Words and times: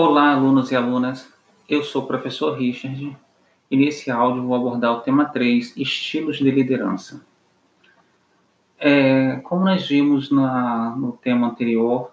Olá, 0.00 0.32
alunos 0.32 0.70
e 0.70 0.76
alunas. 0.76 1.28
Eu 1.68 1.82
sou 1.82 2.04
o 2.04 2.06
professor 2.06 2.56
Richard 2.56 3.16
e 3.68 3.76
nesse 3.76 4.12
áudio 4.12 4.44
vou 4.44 4.54
abordar 4.54 4.92
o 4.92 5.00
tema 5.00 5.24
3, 5.24 5.76
estilos 5.76 6.36
de 6.36 6.48
liderança. 6.52 7.26
É, 8.78 9.40
como 9.42 9.64
nós 9.64 9.88
vimos 9.88 10.30
na, 10.30 10.94
no 10.96 11.10
tema 11.14 11.48
anterior, 11.48 12.12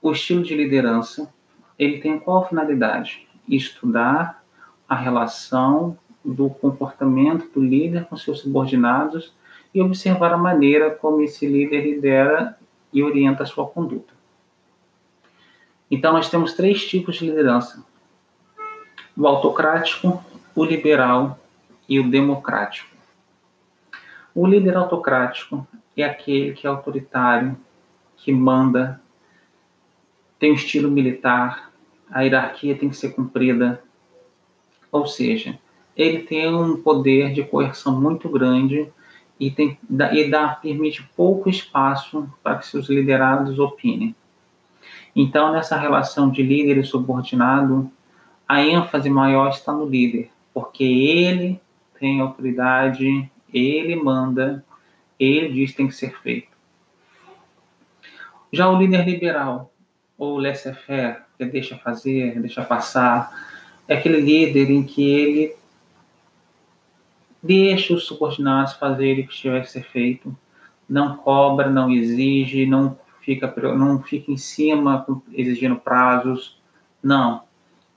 o 0.00 0.12
estilo 0.12 0.42
de 0.42 0.54
liderança 0.54 1.30
ele 1.78 1.98
tem 1.98 2.18
qual 2.18 2.48
finalidade? 2.48 3.28
Estudar 3.46 4.42
a 4.88 4.94
relação 4.94 5.98
do 6.24 6.48
comportamento 6.48 7.52
do 7.52 7.62
líder 7.62 8.06
com 8.06 8.16
seus 8.16 8.40
subordinados 8.40 9.34
e 9.74 9.82
observar 9.82 10.32
a 10.32 10.38
maneira 10.38 10.90
como 10.90 11.20
esse 11.20 11.46
líder 11.46 11.82
lidera 11.82 12.58
e 12.90 13.02
orienta 13.02 13.42
a 13.42 13.46
sua 13.46 13.68
conduta. 13.68 14.13
Então, 15.94 16.12
nós 16.12 16.28
temos 16.28 16.54
três 16.54 16.84
tipos 16.84 17.14
de 17.14 17.26
liderança: 17.26 17.86
o 19.16 19.28
autocrático, 19.28 20.24
o 20.52 20.64
liberal 20.64 21.38
e 21.88 22.00
o 22.00 22.10
democrático. 22.10 22.90
O 24.34 24.44
líder 24.44 24.76
autocrático 24.76 25.64
é 25.96 26.02
aquele 26.02 26.52
que 26.52 26.66
é 26.66 26.70
autoritário, 26.70 27.56
que 28.16 28.32
manda, 28.32 29.00
tem 30.36 30.50
um 30.50 30.56
estilo 30.56 30.90
militar, 30.90 31.70
a 32.10 32.22
hierarquia 32.22 32.76
tem 32.76 32.88
que 32.88 32.96
ser 32.96 33.10
cumprida, 33.10 33.80
ou 34.90 35.06
seja, 35.06 35.56
ele 35.96 36.24
tem 36.24 36.52
um 36.52 36.82
poder 36.82 37.32
de 37.32 37.44
coerção 37.44 38.00
muito 38.00 38.28
grande 38.28 38.88
e, 39.38 39.48
tem, 39.48 39.78
e 40.12 40.28
dá, 40.28 40.48
permite 40.48 41.08
pouco 41.16 41.48
espaço 41.48 42.28
para 42.42 42.58
que 42.58 42.66
seus 42.66 42.88
liderados 42.88 43.60
opinem. 43.60 44.12
Então, 45.14 45.52
nessa 45.52 45.76
relação 45.76 46.30
de 46.30 46.42
líder 46.42 46.78
e 46.78 46.84
subordinado, 46.84 47.90
a 48.48 48.62
ênfase 48.62 49.08
maior 49.08 49.50
está 49.50 49.72
no 49.72 49.86
líder, 49.86 50.30
porque 50.52 50.84
ele 50.84 51.60
tem 51.98 52.20
autoridade, 52.20 53.30
ele 53.52 53.96
manda, 53.96 54.64
ele 55.18 55.52
diz 55.52 55.70
que 55.70 55.76
tem 55.76 55.88
que 55.88 55.94
ser 55.94 56.18
feito. 56.20 56.48
Já 58.52 58.68
o 58.68 58.78
líder 58.78 59.04
liberal, 59.04 59.72
ou 60.18 60.38
laissez-faire, 60.38 61.22
que 61.38 61.44
deixa 61.44 61.76
fazer, 61.76 62.40
deixa 62.40 62.62
passar, 62.64 63.32
é 63.88 63.96
aquele 63.96 64.20
líder 64.20 64.70
em 64.70 64.82
que 64.82 65.04
ele 65.04 65.56
deixa 67.42 67.94
os 67.94 68.04
subordinados 68.04 68.74
fazerem 68.74 69.24
o 69.24 69.28
que 69.28 69.34
tiver 69.34 69.60
que 69.60 69.70
ser 69.70 69.84
feito, 69.84 70.34
não 70.88 71.16
cobra, 71.16 71.68
não 71.68 71.90
exige, 71.90 72.66
não 72.66 72.96
fica, 73.24 73.52
não 73.74 74.00
fica 74.00 74.30
em 74.30 74.36
cima 74.36 75.06
exigindo 75.32 75.76
prazos. 75.76 76.60
Não. 77.02 77.42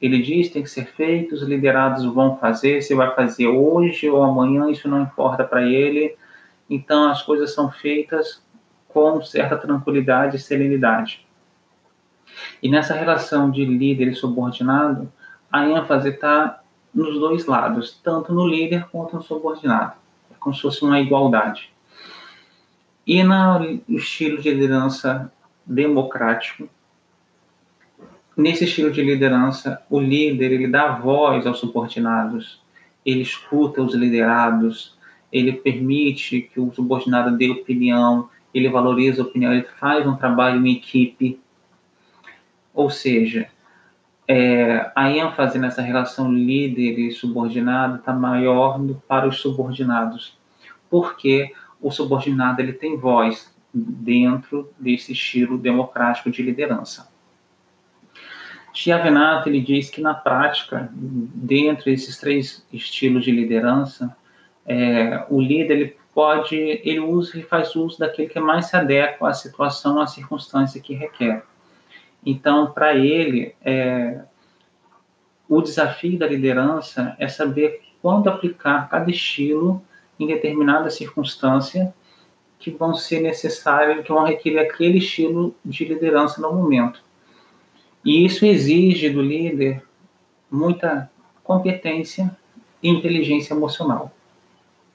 Ele 0.02 0.22
diz 0.22 0.50
tem 0.50 0.64
que 0.64 0.70
ser 0.70 0.86
feito, 0.86 1.36
os 1.36 1.42
liderados 1.42 2.06
vão 2.06 2.38
fazer, 2.38 2.82
se 2.82 2.94
vai 2.94 3.14
fazer 3.16 3.48
hoje 3.48 4.10
ou 4.10 4.24
amanhã, 4.24 4.70
isso 4.70 4.88
não 4.88 5.02
importa 5.02 5.44
para 5.44 5.64
ele. 5.64 6.16
Então 6.70 7.10
as 7.10 7.22
coisas 7.22 7.54
são 7.54 7.72
feitas 7.72 8.44
com 8.88 9.22
certa 9.22 9.58
tranquilidade 9.58 10.38
e 10.38 10.40
serenidade. 10.40 11.26
E 12.62 12.70
nessa 12.70 12.94
relação 12.94 13.50
de 13.50 13.66
líder 13.66 14.10
e 14.10 14.16
subordinado, 14.16 15.12
a 15.52 15.68
ênfase 15.68 16.10
está 16.10 16.62
nos 16.94 17.20
dois 17.20 17.46
lados, 17.46 18.00
tanto 18.04 18.34
no 18.34 18.48
líder 18.48 18.88
quanto 18.92 19.16
no 19.16 19.24
subordinado. 19.24 19.94
É 20.32 20.36
como 20.40 20.56
se 20.56 20.62
fosse 20.62 20.84
uma 20.84 21.00
igualdade. 21.00 21.72
E 23.08 23.24
no 23.24 23.80
estilo 23.88 24.42
de 24.42 24.52
liderança 24.54 25.32
democrático, 25.66 26.68
nesse 28.36 28.66
estilo 28.66 28.92
de 28.92 29.02
liderança, 29.02 29.82
o 29.90 29.98
líder 29.98 30.52
ele 30.52 30.68
dá 30.68 30.90
voz 30.90 31.48
aos 31.48 31.60
subordinados, 31.60 32.62
ele 33.06 33.22
escuta 33.22 33.82
os 33.82 33.96
liderados, 33.96 34.98
ele 35.32 35.54
permite 35.54 36.42
que 36.42 36.60
o 36.60 36.74
subordinado 36.74 37.38
dê 37.38 37.50
opinião, 37.50 38.30
ele 38.54 38.68
valoriza 38.68 39.22
a 39.22 39.26
opinião, 39.26 39.54
ele 39.54 39.64
faz 39.64 40.06
um 40.06 40.18
trabalho 40.18 40.66
em 40.66 40.74
equipe. 40.74 41.40
Ou 42.74 42.90
seja, 42.90 43.48
é, 44.28 44.92
a 44.94 45.10
ênfase 45.10 45.58
nessa 45.58 45.82
relação 45.82 46.30
líder 46.32 47.00
e 47.00 47.12
subordinado 47.12 48.00
está 48.00 48.12
maior 48.12 48.78
para 49.08 49.28
os 49.28 49.40
subordinados, 49.40 50.38
porque 50.90 51.54
o 51.82 51.92
subordinado 51.92 52.62
ele 52.62 52.74
tem 52.74 52.98
voz 52.98 53.54
dentro 53.74 54.72
desse 54.80 55.12
estilo 55.12 55.58
democrático 55.58 56.32
de 56.32 56.42
liderança. 56.42 57.10
Chiavenato 58.74 59.50
ele 59.50 59.62
diz 59.62 59.90
que 59.90 60.02
na 60.02 60.14
prática, 60.14 60.90
dentro 60.94 61.86
desses 61.86 62.18
três 62.18 62.66
estilos 62.72 63.24
de 63.24 63.32
liderança, 63.32 64.16
é, 64.66 65.26
o 65.30 65.42
líder 65.42 65.74
ele 65.74 65.98
pode, 66.14 66.56
ele 66.56 67.00
usa, 67.00 67.40
e 67.40 67.44
faz 67.44 67.76
uso 67.76 68.00
daquele 68.00 68.28
que 68.28 68.40
mais 68.40 68.68
se 68.68 68.76
adequa 68.76 69.30
à 69.30 69.34
situação, 69.34 70.00
à 70.00 70.08
circunstância 70.08 70.82
que 70.82 70.94
requer. 70.94 71.44
Então, 72.26 72.72
para 72.72 72.96
ele, 72.96 73.56
é, 73.64 74.22
o 75.48 75.62
desafio 75.62 76.18
da 76.18 76.28
liderança 76.28 77.16
é 77.18 77.28
saber 77.28 77.82
quando 78.02 78.28
aplicar 78.30 78.90
cada 78.90 79.10
estilo 79.10 79.82
em 80.20 80.28
determinada 80.28 80.90
circunstância 80.90 81.94
que 82.60 82.72
vão 82.72 82.94
ser 82.94 83.22
necessárias, 83.22 84.04
que 84.04 84.12
vão 84.12 84.24
requerer 84.24 84.60
aquele 84.60 84.98
estilo 84.98 85.56
de 85.64 85.86
liderança 85.86 86.42
no 86.42 86.54
momento. 86.54 87.02
E 88.04 88.26
isso 88.26 88.46
exige 88.46 89.10
do 89.10 89.22
líder 89.22 89.84
muita 90.50 91.10
competência 91.44 92.36
e 92.82 92.90
inteligência 92.90 93.54
emocional. 93.54 94.12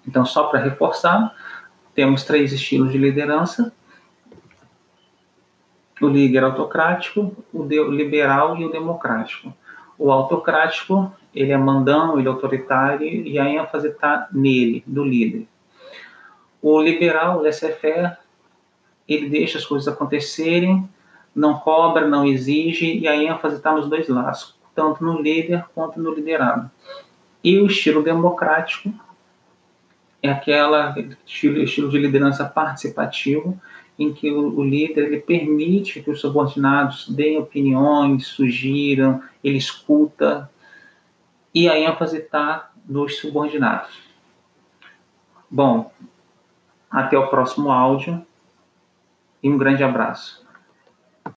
Então, 0.06 0.25
só 0.25 0.44
para 0.44 0.60
reforçar, 0.60 1.34
temos 1.94 2.25
três 2.25 2.53
estilos 2.53 2.91
de 2.91 2.99
liderança: 2.99 3.72
o 6.00 6.09
líder 6.09 6.43
autocrático, 6.43 7.37
o 7.53 7.62
liberal 7.65 8.56
e 8.56 8.65
o 8.65 8.71
democrático. 8.71 9.54
O 9.99 10.10
autocrático 10.10 11.12
ele 11.34 11.53
é 11.53 11.56
mandão, 11.56 12.19
ele 12.19 12.28
é 12.28 12.31
autoritário 12.31 13.06
e 13.06 13.38
a 13.38 13.48
ênfase 13.48 13.88
está 13.88 14.28
nele, 14.32 14.82
do 14.87 15.04
líder. 15.04 15.47
O 16.60 16.81
liberal, 16.81 17.38
o 17.38 17.43
laissez-faire, 17.43 18.16
ele 19.09 19.28
deixa 19.28 19.59
as 19.59 19.65
coisas 19.65 19.88
acontecerem, 19.88 20.88
não 21.34 21.54
cobra, 21.59 22.06
não 22.06 22.26
exige 22.26 22.98
e 22.98 23.09
a 23.09 23.16
ênfase 23.16 23.56
está 23.56 23.72
nos 23.72 23.88
dois 23.88 24.09
lados, 24.09 24.54
tanto 24.75 25.03
no 25.03 25.21
líder 25.21 25.65
quanto 25.75 26.00
no 26.00 26.15
liderado. 26.15 26.71
E 27.42 27.59
o 27.59 27.66
estilo 27.66 28.03
democrático 28.03 28.92
é 30.22 30.31
aquela 30.31 30.94
estilo, 31.26 31.62
estilo 31.62 31.91
de 31.91 31.98
liderança 31.98 32.44
participativo 32.44 33.60
em 33.98 34.12
que 34.12 34.31
o, 34.31 34.59
o, 34.59 34.65
líder 34.65 35.06
ele 35.06 35.21
permite 35.21 36.00
que 36.00 36.10
os 36.10 36.21
subordinados 36.21 37.09
deem 37.09 37.38
opiniões, 37.38 38.26
sugiram, 38.26 39.21
ele 39.42 39.59
escuta, 39.59 40.50
e 41.55 41.69
a 41.69 41.79
ênfase 41.79 42.19
está 42.19 42.71
nos 42.87 43.19
subordinados. 43.19 44.03
Bom, 45.51 45.93
até 46.91 47.19
o 47.19 47.29
próximo 47.29 47.71
áudio 47.71 48.25
e 49.43 49.51
um 49.51 49.59
grande 49.59 49.85
abraço. 49.85 50.43